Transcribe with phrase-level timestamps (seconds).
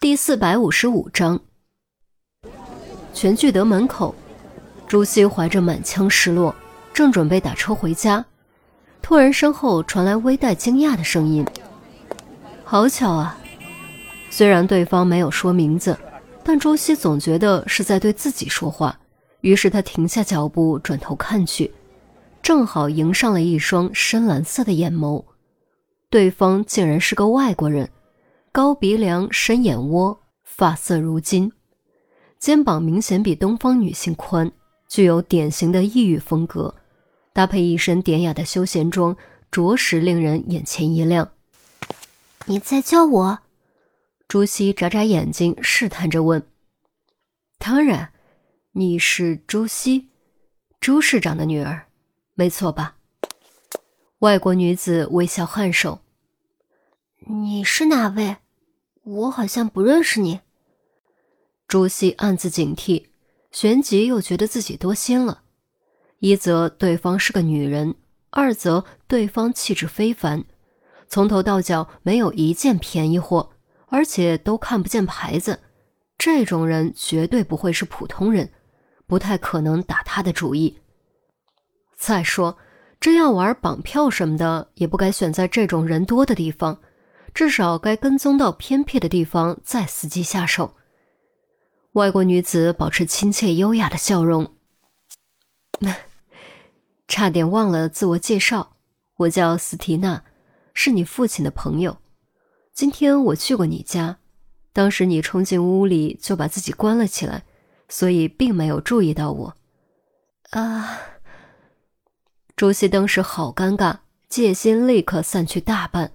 [0.00, 1.40] 第四百五十五章，
[3.12, 4.14] 全聚德门口，
[4.86, 6.54] 朱熹怀着满腔失落，
[6.94, 8.24] 正准备打车回家，
[9.02, 11.44] 突然身后传来微带惊讶的声音
[12.62, 13.36] ：“好巧啊！”
[14.30, 15.98] 虽然对方没有说名字，
[16.44, 18.96] 但朱熹总觉得是在对自己说话，
[19.40, 21.72] 于是他停下脚步，转头看去，
[22.40, 25.24] 正好迎上了一双深蓝色的眼眸，
[26.08, 27.90] 对方竟然是个外国人。
[28.58, 31.52] 高鼻梁、深眼窝，发色如金，
[32.40, 34.50] 肩膀明显比东方女性宽，
[34.88, 36.74] 具有典型的异域风格，
[37.32, 39.16] 搭配一身典雅的休闲装，
[39.52, 41.30] 着实令人眼前一亮。
[42.46, 43.38] 你在叫我？
[44.26, 46.44] 朱熹眨眨眼睛，试探着问
[47.58, 48.12] ：“当然，
[48.72, 50.08] 你是朱熹，
[50.80, 51.86] 朱市长的女儿，
[52.34, 52.96] 没错吧？”
[54.18, 56.00] 外国女子微笑颔首
[57.30, 58.38] ：“你是哪位？”
[59.08, 60.40] 我好像不认识你。
[61.66, 63.06] 朱熹暗自警惕，
[63.50, 65.42] 旋即又觉得自己多心了。
[66.18, 67.94] 一则对方是个女人，
[68.30, 70.44] 二则对方气质非凡，
[71.08, 73.50] 从头到脚没有一件便宜货，
[73.86, 75.60] 而且都看不见牌子。
[76.18, 78.50] 这种人绝对不会是普通人，
[79.06, 80.78] 不太可能打他的主意。
[81.96, 82.58] 再说，
[83.00, 86.78] 真要玩绑票什么的，也不该选在这种人多的地方。
[87.34, 90.74] 至少该跟踪到偏僻的地方再伺机下手。
[91.92, 94.54] 外国女子保持亲切优雅的笑容，
[97.08, 98.76] 差点忘了自我介绍，
[99.16, 100.22] 我叫斯提娜，
[100.74, 101.98] 是你父亲的朋友。
[102.72, 104.18] 今天我去过你家，
[104.72, 107.44] 当时你冲进屋里就把自己关了起来，
[107.88, 109.56] 所以并没有注意到我。
[110.50, 110.98] 啊！
[112.54, 116.12] 朱熹当时好尴尬，戒心立刻散去大半。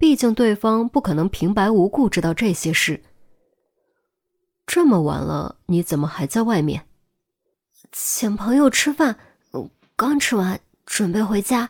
[0.00, 3.02] 毕竟对方不可能平白无故知道这些事。
[4.66, 6.86] 这么晚了，你怎么还在外面？
[7.92, 9.18] 请朋友吃饭，
[9.96, 11.68] 刚吃完，准备回家。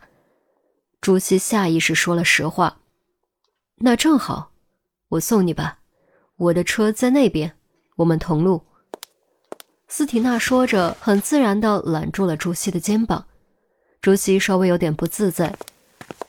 [1.00, 2.78] 朱熹下意识说了实话。
[3.78, 4.52] 那正好，
[5.08, 5.80] 我送你吧，
[6.36, 7.56] 我的车在那边，
[7.96, 8.62] 我们同路。
[9.88, 13.26] 斯提娜说着，很自然的揽住了朱熹的肩膀。
[14.00, 15.58] 朱熹稍微有点不自在。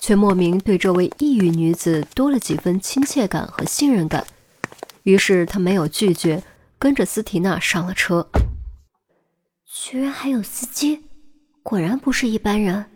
[0.02, 4.26] 却莫名对这位异域女子多了几分亲切感和信任感，
[5.04, 6.44] 于是他没有拒绝，
[6.80, 8.28] 跟着斯提娜上了车。
[9.64, 11.04] 居然还有司机，
[11.62, 12.88] 果然不是一般人。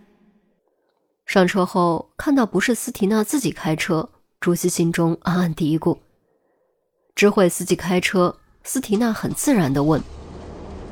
[1.27, 5.99] 上车后看到不是斯提娜自己开车，朱熹心中暗暗嘀咕。
[7.13, 10.01] 知会司机开车，斯提娜很自然地问：“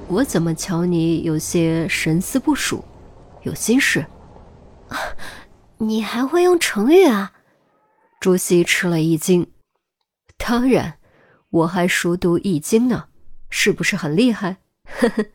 [0.07, 2.85] 我怎么瞧你有些神思不属，
[3.41, 4.05] 有心事？”
[5.83, 7.33] 你还会用成语啊？
[8.19, 9.51] 朱熹吃了一惊。
[10.37, 10.97] 当然，
[11.49, 13.09] 我还熟读易经呢，
[13.49, 14.57] 是不是很厉害？
[14.85, 15.25] 呵呵。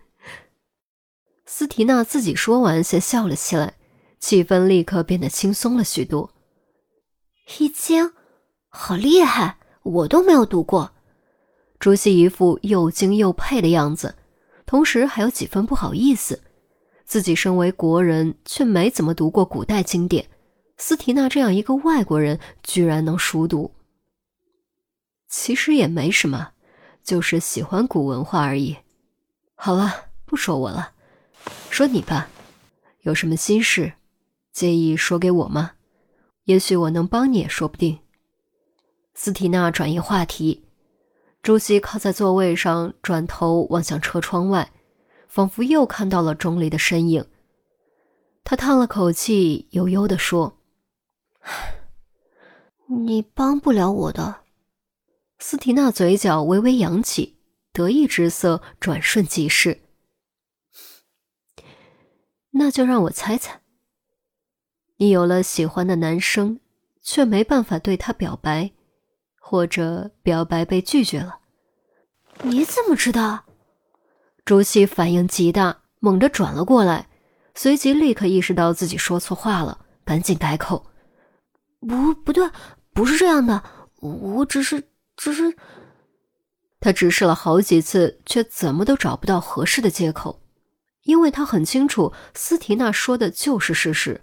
[1.45, 3.75] 斯提娜自己说完，先笑了起来，
[4.19, 6.33] 气氛立刻变得轻松了许多。
[7.59, 8.13] 易经，
[8.69, 10.93] 好厉害，我都没有读过。
[11.79, 14.17] 朱熹一副又惊又佩的样子，
[14.67, 16.43] 同时还有几分不好意思，
[17.05, 20.29] 自己身为国人，却没怎么读过古代经典。
[20.79, 23.73] 斯提娜这样一个外国人，居然能熟读。
[25.29, 26.53] 其实也没什么，
[27.03, 28.77] 就是喜欢古文化而已。
[29.57, 30.93] 好了，不说我了，
[31.69, 32.31] 说你吧，
[33.01, 33.95] 有什么心事，
[34.53, 35.73] 介意说给我吗？
[36.45, 37.99] 也许我能帮你也说不定。
[39.15, 40.65] 斯提娜转移话题，
[41.43, 44.71] 朱熹靠在座位上，转头望向车窗外，
[45.27, 47.27] 仿佛又看到了钟离的身影。
[48.45, 50.58] 他叹了口气，悠悠地说。
[52.87, 54.43] 你帮不了我的。
[55.39, 57.39] 斯提娜嘴角微微扬起，
[57.73, 59.83] 得意之色转瞬即逝。
[62.51, 63.61] 那就让我猜猜，
[64.97, 66.59] 你有了喜欢的男生，
[67.03, 68.73] 却没办法对他表白，
[69.39, 71.39] 或者表白被拒绝了。
[72.43, 73.45] 你怎么知道？
[74.45, 77.09] 朱熹反应极大，猛地转了过来，
[77.55, 80.88] 随即立刻意识到自己说错话了，赶紧改口。
[81.81, 82.49] 不，不对，
[82.93, 83.63] 不是这样的。
[84.01, 85.57] 我只是，只是……
[86.81, 90.43] 他直视了好几次，却怎么都找不到合适的借口，
[91.03, 94.21] 因为他很清楚，斯提娜说的就是事实。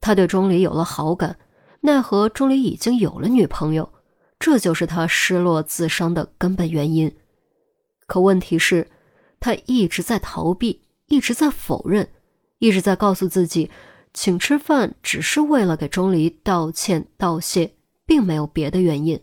[0.00, 1.38] 他对钟离有了好感，
[1.82, 3.92] 奈何钟离已经有了女朋友，
[4.38, 7.14] 这就是他失落自伤的根本原因。
[8.06, 8.90] 可问题是，
[9.38, 12.08] 他一直在逃避，一直在否认，
[12.58, 13.70] 一直在告诉自己。
[14.14, 17.74] 请吃饭只是为了给钟离道歉道谢，
[18.06, 19.22] 并没有别的原因。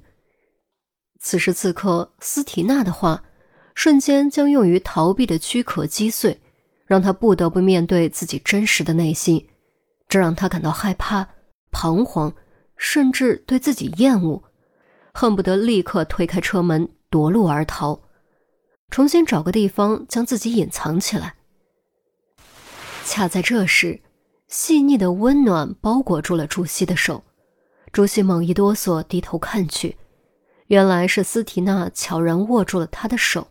[1.19, 3.23] 此时此刻，斯提娜的话
[3.75, 6.39] 瞬间将用于逃避的躯壳击碎，
[6.85, 9.47] 让他不得不面对自己真实的内心，
[10.07, 11.27] 这让他感到害怕、
[11.71, 12.33] 彷徨，
[12.77, 14.41] 甚至对自己厌恶，
[15.13, 18.01] 恨不得立刻推开车门夺路而逃，
[18.89, 21.35] 重新找个地方将自己隐藏起来。
[23.05, 24.01] 恰在这时，
[24.49, 27.23] 细腻的温暖包裹住了朱熹的手，
[27.91, 29.95] 朱熹猛一哆嗦，低头看去。
[30.67, 33.47] 原来是斯提娜悄然握住了他的手，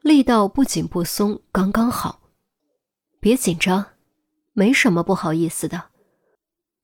[0.00, 2.20] 力道不紧不松，刚刚好。
[3.20, 3.86] 别紧张，
[4.52, 5.84] 没什么不好意思的。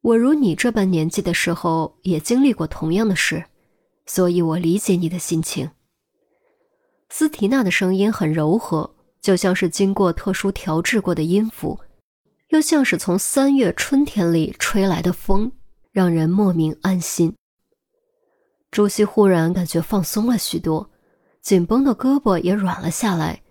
[0.01, 3.47] 我如你这般年纪的时候，也经历过同样的事，
[4.07, 5.69] 所以我理解你的心情。
[7.09, 11.81] 斯提娜的声音很柔和，就像是经过特殊调制过的音符，
[12.51, 15.51] 又像是从三月春天里吹来的风，
[15.93, 17.35] 让人莫名安心。
[18.71, 20.91] 朱熹忽然感觉放松了许多，
[21.41, 23.43] 紧绷的胳膊也软了下来，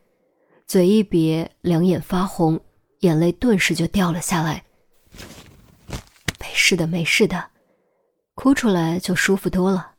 [0.68, 2.60] 嘴一瘪，两眼发红，
[3.00, 4.66] 眼泪顿时就掉了下来。
[6.40, 7.52] 没事的，没事的，
[8.36, 9.94] 哭出来就舒服多了。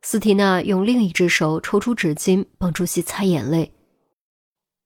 [0.00, 3.74] 斯提娜用另一只手抽出纸巾帮朱熹擦眼泪。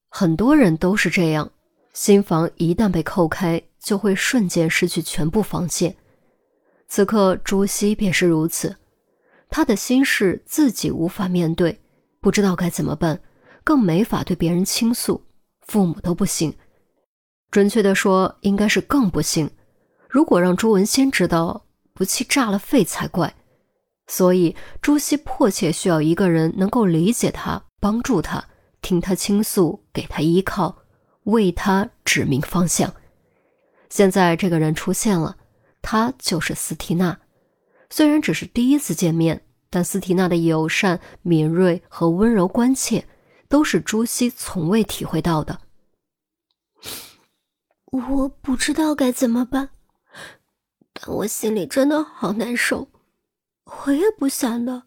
[0.08, 1.50] 很多人都是这样，
[1.98, 5.96] 心房一旦被扣开，就会瞬间失去全部防线。
[6.86, 8.76] 此刻朱熹便是如此。
[9.50, 11.76] 他的心事自己无法面对，
[12.20, 13.20] 不知道该怎么办，
[13.64, 15.20] 更没法对别人倾诉，
[15.66, 16.54] 父母都不行。
[17.50, 19.50] 准确的说，应该是更不幸。
[20.08, 23.34] 如果让朱文先知道，不气炸了肺才怪。
[24.06, 28.44] 所以朱熹迫切需要一个人能够理解他，帮助他，
[28.82, 30.84] 听他倾诉，给他依靠，
[31.28, 32.94] 为他指明方向。
[33.90, 35.36] 现在这个人出现了，
[35.82, 37.20] 他就是斯缇娜。
[37.90, 43.06] 虽然只是第一次见面，但斯提娜的友善、敏锐和温柔关切，
[43.48, 45.60] 都是朱熹从未体会到的。
[47.90, 49.70] 我不知道该怎么办，
[50.94, 52.88] 但我心里真的好难受。
[53.64, 54.84] 我也不想的，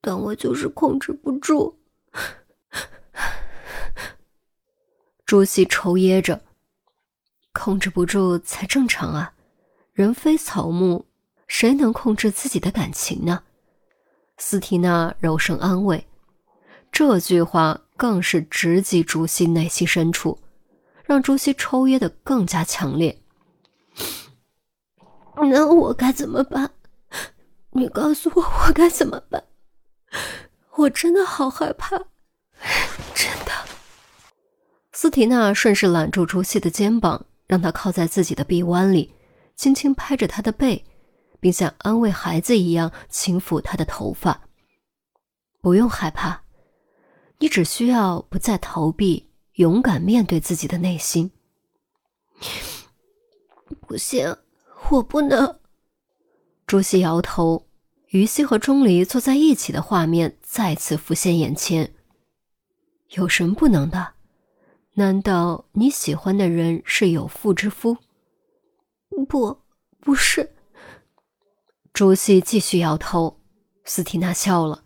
[0.00, 1.78] 但我就是控制不住。
[5.32, 6.42] 朱熹抽噎着，
[7.54, 9.32] 控制不住才正常啊，
[9.94, 11.06] 人非草木。
[11.48, 13.42] 谁能控制自己的感情呢？
[14.36, 16.06] 斯提娜柔声安慰，
[16.90, 20.38] 这句话更是直击朱熹内心深处，
[21.02, 23.18] 让朱熹抽噎的更加强烈。
[25.36, 26.72] 那我该怎么办？
[27.70, 29.42] 你告诉我，我该怎么办？
[30.76, 31.96] 我真的好害怕，
[35.02, 39.12] 斯提娜顺势揽住朱熹的肩膀，让他靠在自己的臂弯里，
[39.56, 40.84] 轻轻拍着他的背。
[41.40, 44.42] 并像安慰孩子一样轻抚他的头发。
[45.60, 46.42] 不用害怕，
[47.40, 51.32] 你只需要不再逃避，勇敢面对自己的内心。
[53.80, 54.36] 不行，
[54.90, 55.58] 我不能。
[56.64, 57.66] 朱熹摇头，
[58.10, 61.92] 于西和钟离坐在一起的画面再次浮现眼前。
[63.14, 64.12] 有什么不能的？
[64.94, 67.96] 难道你喜欢的人是有妇之夫？
[69.28, 69.58] 不，
[70.00, 70.54] 不是。
[71.92, 73.40] 朱熹继续摇头，
[73.84, 74.84] 斯提娜笑了。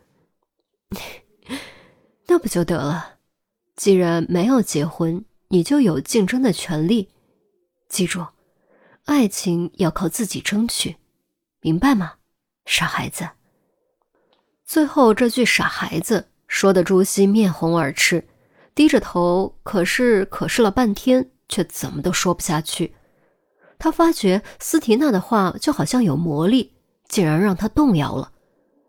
[2.29, 3.19] 那不就得了？
[3.75, 7.10] 既然没有结婚，你就有竞争的权利。
[7.89, 8.27] 记住，
[9.05, 10.96] 爱情要靠自己争取，
[11.60, 12.15] 明白吗，
[12.65, 13.31] 傻孩子？
[14.65, 18.27] 最后这句“傻孩子”说的朱熹面红耳赤，
[18.77, 22.95] 低着头，可是可是了半天，却怎么都说不下去。
[23.77, 26.75] 他发觉斯提娜的话就好像有魔力。
[27.09, 28.33] 竟然让他动摇了，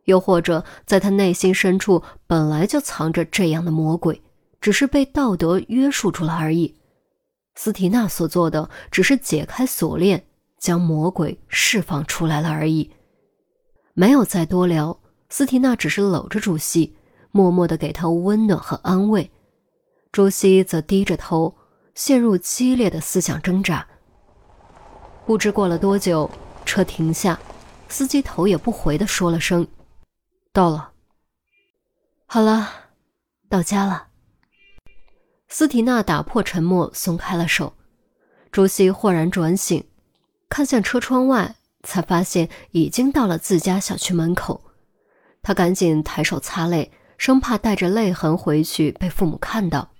[0.05, 4.19] 又或者在他内心深处本来就藏着这样的魔鬼，
[4.59, 6.79] 只是被道德约束住了而已。
[7.53, 10.25] 斯提娜所做的只是解开锁链，
[10.57, 12.89] 将魔鬼释放出来了而已，
[13.93, 14.99] 没有再多聊。
[15.29, 16.97] 斯提娜只是搂着朱熹，
[17.29, 19.29] 默默地给他温暖和安慰。
[20.17, 21.55] 朱熹则低着头，
[21.93, 23.85] 陷入激烈的思想挣扎。
[25.27, 26.27] 不知过了多久，
[26.65, 27.39] 车停下。
[27.87, 29.67] 司机头也不回的说了声
[30.51, 30.89] ：“到了。”
[32.25, 32.67] 好了，
[33.47, 34.07] 到家了。
[35.49, 37.73] 斯提娜打破沉默，松开了手。
[38.51, 39.87] 朱熹豁然转醒，
[40.49, 44.63] 看向车窗外，才发现已经到了自家小区门口。
[45.43, 49.91] 他赶紧抬手擦泪，生怕带着泪痕回去被父母看到。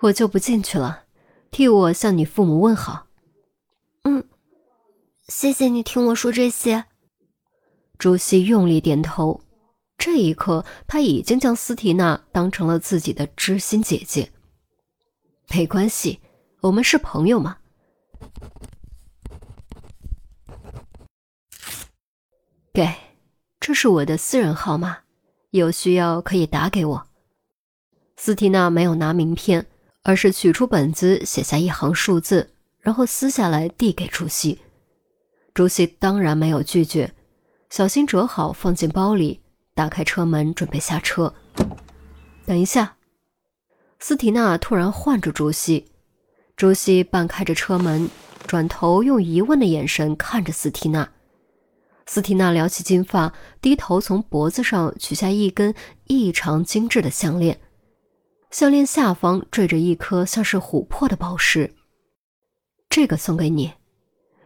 [0.00, 1.04] 我就不进去了，
[1.50, 3.06] 替我向你父母问好。
[4.04, 4.24] 嗯。
[5.28, 6.84] 谢谢你听我说这些。
[7.98, 9.42] 朱熹用力点头，
[9.98, 14.30] 这一刻，他已经将斯提娜当成了自己的知心姐姐。
[15.50, 16.20] 没关系，
[16.60, 17.58] 我们是朋友嘛。
[22.72, 22.88] 给，
[23.58, 24.98] 这是我的私人号码，
[25.50, 27.06] 有需要可以打给我。
[28.16, 29.66] 斯提娜没有拿名片，
[30.08, 34.58] 而是取出本子写下一行数字，然后撕下来递给朱熹。
[35.52, 37.12] 朱熹当然没有拒绝，
[37.68, 39.42] 小心折好放进包里。
[39.74, 41.34] 打开车门，准备下车。
[42.46, 42.96] 等一下，
[43.98, 45.84] 斯提娜突然唤住朱熹。
[46.56, 48.08] 朱熹半开着车门，
[48.46, 51.06] 转头用疑问的眼神看着斯提娜。
[52.06, 55.74] 斯提娜撩起金发，低头从脖子上取下一根
[56.06, 57.60] 异常精致的项链，
[58.50, 61.74] 项链下方坠着一颗像是琥珀的宝石。
[62.88, 63.72] 这个送给你，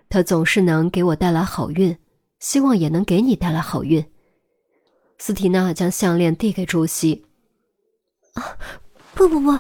[0.09, 1.97] 它总是能给我带来好运，
[2.40, 4.04] 希望也能给你带来好运。
[5.18, 7.25] 斯提娜将项链递给朱熹。
[8.35, 8.56] 啊，
[9.14, 9.56] 不不不，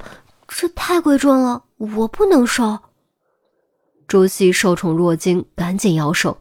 [0.48, 2.78] 这太贵重了，我不能收。
[4.08, 6.38] 朱熹受宠若惊，赶紧摇手。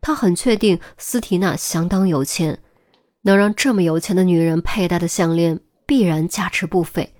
[0.00, 2.60] 他很确定斯提娜相当有钱，
[3.22, 7.12] 能让这么有钱的女人佩戴的项链必然价值不菲。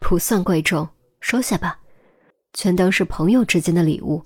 [0.00, 0.88] 不算贵重，
[1.20, 1.78] 收下吧，
[2.52, 4.24] 全当是朋友之间的礼物。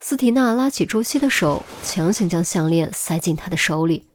[0.00, 4.08] 斯提娜拉起朱熹的手，强行将项链塞进他的手里。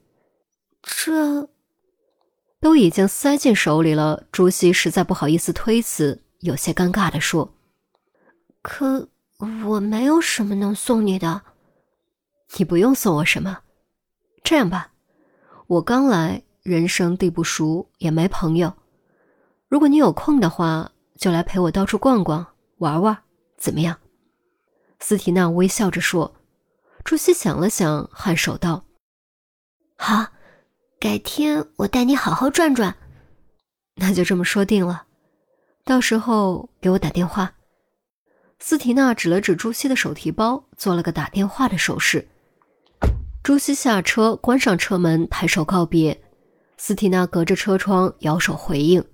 [0.82, 1.48] 这
[2.60, 7.54] 都已经塞进手里了，朱熹实在不好意思推辞，有些尴尬的说
[8.64, 9.08] ：“可
[9.66, 11.44] 我没有什么能送你的，
[12.58, 13.60] 你不用送我什么。
[14.44, 14.94] 这样吧，
[15.68, 18.74] 我刚来，人生地不熟，也没朋友。
[19.68, 22.46] 如果你有空的话，就来陪我到处逛逛，
[22.78, 23.18] 玩玩，
[23.58, 23.98] 怎么样？”
[25.00, 26.36] 斯提娜微笑着说。
[27.04, 28.86] 朱熹想了想，颔首道
[29.98, 30.28] ：“好。”
[30.98, 32.96] 改天我带你好好转转，
[33.96, 35.06] 那就这么说定了。
[35.84, 37.54] 到时候给我打电话。
[38.60, 42.28] 斯提娜指了指朱熹的手提包，做了个打电话的手势。
[43.44, 46.20] 朱熹下车，关上车门，抬手告别。
[46.78, 49.06] 斯提娜隔着车窗摇手回应。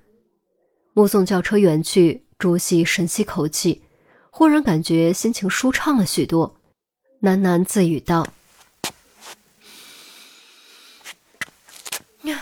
[0.93, 3.83] 目送轿车远去，朱熹深吸口气，
[4.29, 6.57] 忽然感觉心情舒畅了许多，
[7.21, 8.27] 喃喃自语道。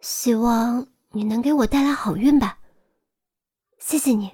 [0.00, 2.58] 希望你能给我带来好运吧，
[3.78, 4.32] 谢谢你。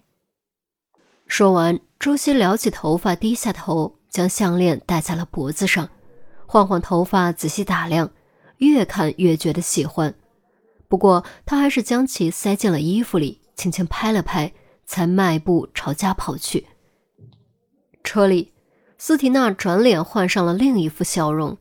[1.27, 5.91] 说完，朱熹撩起头发，低下头，将项链戴在了脖子上，
[6.47, 8.11] 晃晃头发，仔细打量，
[8.57, 10.15] 越看越觉得喜欢。
[10.91, 14.53] 不过，他还是将其塞进了衣服里，轻轻拍了拍，
[14.85, 16.67] 才迈步朝家跑去。
[18.03, 18.55] 车里，
[18.99, 21.59] 斯提娜转脸换上了另一副笑容，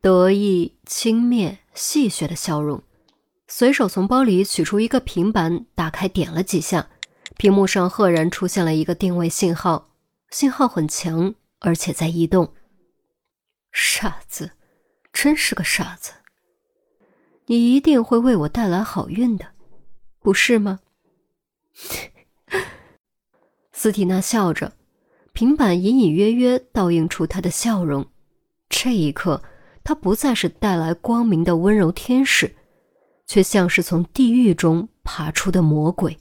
[0.00, 2.80] 得意、轻蔑、戏谑的笑容。
[3.48, 6.90] 随手从包里取出一个平板，打开点了几下，
[7.36, 9.90] 屏幕上赫然出现了一个定位信号，
[10.30, 12.54] 信号很强，而且在移动。
[13.72, 14.52] 傻子，
[15.12, 16.12] 真是个傻子！
[17.50, 19.44] 你一定会为我带来好运的，
[20.20, 20.78] 不是吗？
[23.74, 24.74] 斯蒂娜笑着，
[25.32, 28.06] 平板隐隐约约倒映出她的笑容。
[28.68, 29.42] 这一刻，
[29.82, 32.54] 她不再是带来光明的温柔天使。
[33.26, 36.18] 却像是从地狱中爬出的魔鬼。